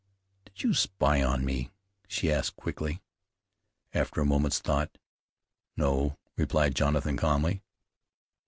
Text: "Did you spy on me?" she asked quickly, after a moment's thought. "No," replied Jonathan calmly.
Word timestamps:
"Did 0.45 0.63
you 0.63 0.73
spy 0.73 1.21
on 1.21 1.45
me?" 1.45 1.69
she 2.07 2.31
asked 2.31 2.55
quickly, 2.55 3.03
after 3.93 4.19
a 4.19 4.25
moment's 4.25 4.57
thought. 4.57 4.97
"No," 5.77 6.17
replied 6.35 6.73
Jonathan 6.73 7.17
calmly. 7.17 7.61